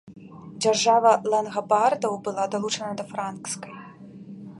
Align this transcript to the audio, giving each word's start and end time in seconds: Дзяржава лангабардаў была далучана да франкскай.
Дзяржава 0.65 1.11
лангабардаў 1.33 2.13
была 2.29 2.43
далучана 2.57 2.93
да 3.03 3.09
франкскай. 3.13 3.73